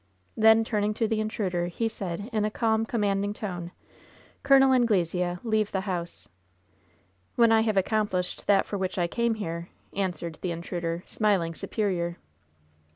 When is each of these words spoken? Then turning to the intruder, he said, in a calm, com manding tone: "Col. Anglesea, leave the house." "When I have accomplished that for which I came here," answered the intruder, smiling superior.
Then 0.35 0.63
turning 0.63 0.95
to 0.95 1.07
the 1.07 1.19
intruder, 1.19 1.67
he 1.67 1.87
said, 1.87 2.27
in 2.33 2.43
a 2.43 2.49
calm, 2.49 2.87
com 2.87 3.01
manding 3.01 3.35
tone: 3.35 3.71
"Col. 4.41 4.73
Anglesea, 4.73 5.37
leave 5.43 5.71
the 5.71 5.81
house." 5.81 6.27
"When 7.35 7.51
I 7.51 7.61
have 7.61 7.77
accomplished 7.77 8.47
that 8.47 8.65
for 8.65 8.79
which 8.79 8.97
I 8.97 9.05
came 9.05 9.35
here," 9.35 9.69
answered 9.95 10.39
the 10.41 10.49
intruder, 10.49 11.03
smiling 11.05 11.53
superior. 11.53 12.17